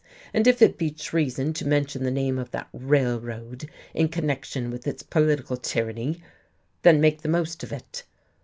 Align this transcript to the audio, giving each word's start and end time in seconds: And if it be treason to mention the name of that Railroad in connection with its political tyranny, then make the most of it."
And 0.33 0.47
if 0.47 0.63
it 0.63 0.79
be 0.79 0.89
treason 0.89 1.53
to 1.53 1.67
mention 1.67 2.03
the 2.03 2.09
name 2.09 2.39
of 2.39 2.49
that 2.49 2.69
Railroad 2.73 3.69
in 3.93 4.07
connection 4.09 4.71
with 4.71 4.87
its 4.87 5.03
political 5.03 5.57
tyranny, 5.57 6.23
then 6.81 6.99
make 6.99 7.21
the 7.21 7.29
most 7.29 7.61
of 7.61 7.71
it." 7.71 8.01